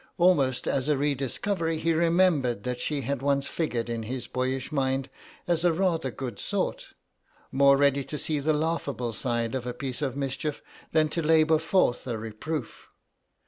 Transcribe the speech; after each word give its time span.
Almost 0.17 0.67
as 0.67 0.89
a 0.89 0.97
re 0.97 1.13
discovery 1.13 1.77
he 1.77 1.93
remembered 1.93 2.63
that 2.63 2.79
she 2.81 3.01
had 3.01 3.21
once 3.21 3.45
figured 3.47 3.87
in 3.87 4.01
his 4.01 4.25
boyish 4.25 4.71
mind 4.71 5.11
as 5.47 5.63
a 5.63 5.71
"rather 5.71 6.09
good 6.09 6.39
sort," 6.39 6.93
more 7.51 7.77
ready 7.77 8.03
to 8.05 8.17
see 8.17 8.39
the 8.39 8.51
laughable 8.51 9.13
side 9.13 9.53
of 9.53 9.67
a 9.67 9.75
piece 9.75 10.01
of 10.01 10.17
mischief 10.17 10.63
than 10.91 11.07
to 11.09 11.21
labour 11.21 11.59
forth 11.59 12.07
a 12.07 12.17
reproof. 12.17 12.87